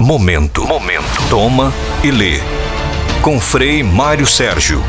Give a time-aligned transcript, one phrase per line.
[0.00, 0.66] Momento.
[0.66, 1.28] Momento.
[1.28, 1.70] Toma
[2.02, 2.38] e lê.
[3.22, 4.80] Com Frei Mário Sérgio.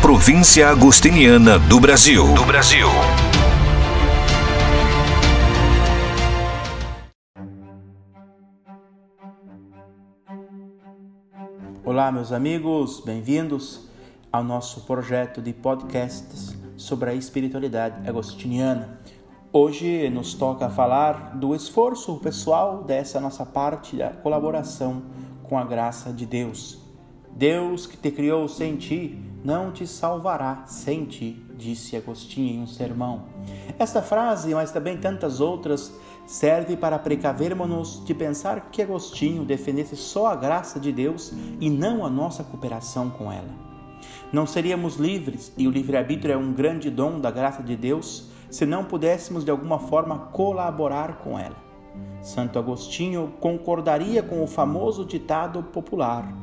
[0.00, 2.32] Província Agostiniana do Brasil.
[2.32, 2.88] Do Brasil.
[11.84, 13.90] Olá, meus amigos, bem-vindos
[14.32, 19.00] ao nosso projeto de podcasts sobre a espiritualidade agostiniana.
[19.58, 25.04] Hoje nos toca falar do esforço pessoal dessa nossa parte da colaboração
[25.44, 26.78] com a graça de Deus.
[27.30, 32.66] Deus que te criou sem ti não te salvará sem ti, disse Agostinho em um
[32.66, 33.22] sermão.
[33.78, 35.90] Esta frase, mas também tantas outras,
[36.26, 42.04] serve para precavermos-nos de pensar que Agostinho defendesse só a graça de Deus e não
[42.04, 43.48] a nossa cooperação com ela.
[44.30, 48.64] Não seríamos livres, e o livre-arbítrio é um grande dom da graça de Deus, se
[48.64, 51.56] não pudéssemos de alguma forma colaborar com ela.
[52.22, 56.34] Santo Agostinho concordaria com o famoso ditado popular: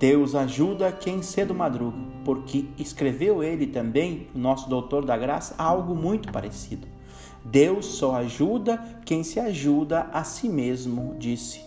[0.00, 5.94] Deus ajuda quem cedo madruga, porque escreveu ele também, o nosso doutor da graça, algo
[5.94, 6.88] muito parecido.
[7.44, 11.60] Deus só ajuda quem se ajuda a si mesmo, disse.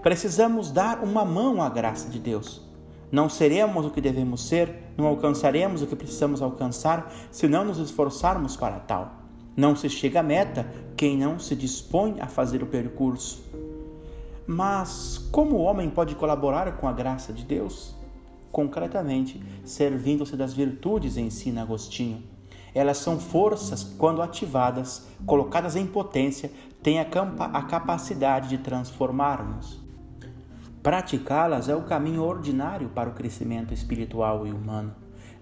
[0.00, 2.62] Precisamos dar uma mão à graça de Deus.
[3.10, 7.78] Não seremos o que devemos ser, não alcançaremos o que precisamos alcançar se não nos
[7.78, 9.23] esforçarmos para tal.
[9.56, 10.66] Não se chega à meta
[10.96, 13.44] quem não se dispõe a fazer o percurso.
[14.46, 17.94] Mas como o homem pode colaborar com a graça de Deus?
[18.50, 22.22] Concretamente, servindo-se das virtudes, ensina Agostinho.
[22.74, 26.50] Elas são forças, quando ativadas, colocadas em potência,
[26.82, 27.06] têm a,
[27.52, 29.80] a capacidade de transformar-nos.
[30.82, 34.94] Praticá-las é o caminho ordinário para o crescimento espiritual e humano.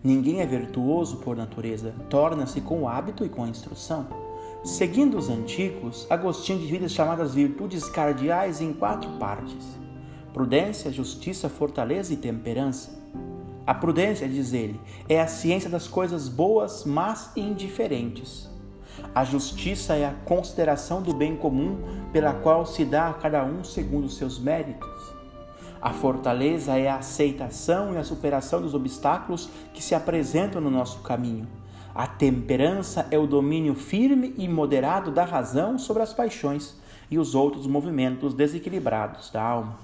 [0.05, 4.07] Ninguém é virtuoso por natureza, torna-se com o hábito e com a instrução.
[4.65, 9.79] Seguindo os antigos, Agostinho divide as chamadas virtudes cardeais em quatro partes:
[10.33, 13.01] prudência, justiça, fortaleza e temperança.
[13.65, 18.51] A prudência, diz ele, é a ciência das coisas boas, mas indiferentes.
[19.15, 21.79] A justiça é a consideração do bem comum
[22.13, 25.12] pela qual se dá a cada um segundo seus méritos.
[25.83, 31.01] A fortaleza é a aceitação e a superação dos obstáculos que se apresentam no nosso
[31.01, 31.49] caminho.
[31.93, 37.35] A temperança é o domínio firme e moderado da razão sobre as paixões e os
[37.35, 39.77] outros movimentos desequilibrados da alma.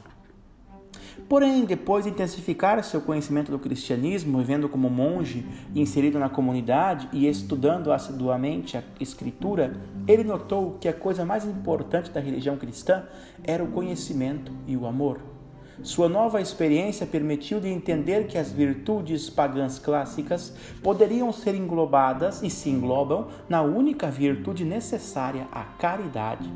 [1.28, 5.44] Porém, depois de intensificar seu conhecimento do cristianismo, vivendo como monge,
[5.74, 9.76] inserido na comunidade e estudando assiduamente a Escritura,
[10.06, 13.02] ele notou que a coisa mais importante da religião cristã
[13.42, 15.37] era o conhecimento e o amor.
[15.82, 20.52] Sua nova experiência permitiu-lhe entender que as virtudes pagãs clássicas
[20.82, 26.52] poderiam ser englobadas e se englobam na única virtude necessária, a caridade.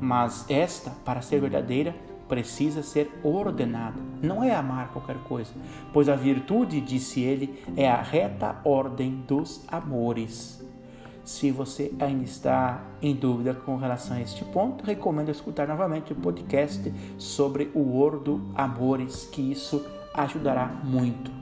[0.00, 1.94] Mas esta, para ser verdadeira,
[2.28, 4.00] precisa ser ordenada.
[4.22, 5.52] Não é amar qualquer coisa,
[5.92, 10.65] pois a virtude, disse ele, é a reta ordem dos amores.
[11.26, 16.14] Se você ainda está em dúvida com relação a este ponto, recomendo escutar novamente o
[16.14, 21.32] podcast sobre o Ordo Amores, que isso ajudará muito.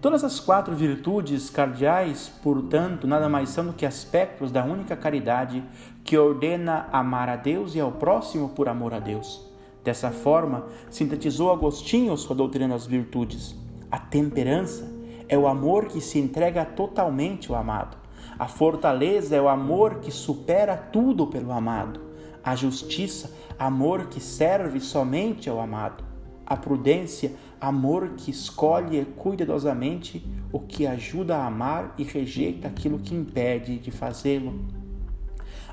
[0.00, 5.62] Todas as quatro virtudes cardeais, portanto, nada mais são do que aspectos da única caridade
[6.02, 9.48] que ordena amar a Deus e ao próximo por amor a Deus.
[9.84, 13.54] Dessa forma, sintetizou Agostinho sua doutrina das virtudes.
[13.88, 14.84] A temperança
[15.28, 18.01] é o amor que se entrega totalmente ao amado.
[18.38, 22.00] A fortaleza é o amor que supera tudo pelo amado.
[22.42, 26.02] A justiça, amor que serve somente ao amado.
[26.44, 33.14] A prudência, amor que escolhe cuidadosamente o que ajuda a amar e rejeita aquilo que
[33.14, 34.60] impede de fazê-lo.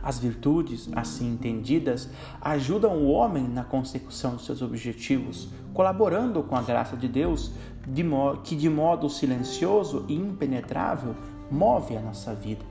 [0.02, 2.10] As virtudes, assim entendidas,
[2.40, 7.52] ajudam o homem na consecução dos seus objetivos, colaborando com a graça de Deus,
[7.86, 8.06] de
[8.44, 11.16] que de modo silencioso e impenetrável
[11.52, 12.64] move a nossa vida.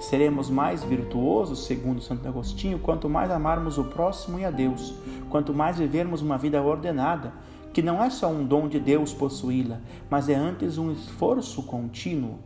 [0.00, 4.94] Seremos mais virtuosos, segundo Santo Agostinho, quanto mais amarmos o próximo e a Deus,
[5.30, 7.32] quanto mais vivermos uma vida ordenada,
[7.72, 12.38] que não é só um dom de Deus possuí-la, mas é antes um esforço contínuo.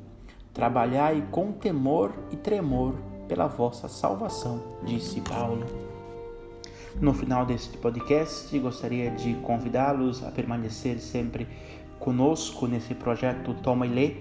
[0.52, 2.94] Trabalhai com temor e tremor
[3.28, 5.64] pela vossa salvação, disse Paulo.
[7.00, 11.46] No final deste podcast, gostaria de convidá-los a permanecer sempre
[12.00, 14.16] conosco nesse projeto Toma e Lê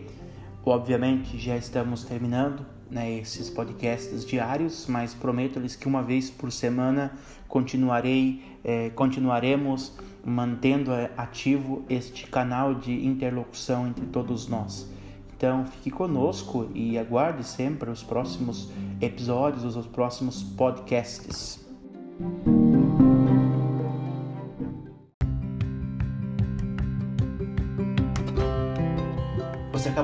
[0.70, 7.12] Obviamente já estamos terminando né, esses podcasts diários, mas prometo-lhes que uma vez por semana
[7.48, 14.88] continuarei, eh, continuaremos mantendo ativo este canal de interlocução entre todos nós.
[15.36, 18.70] Então fique conosco e aguarde sempre os próximos
[19.02, 21.68] episódios, os próximos podcasts.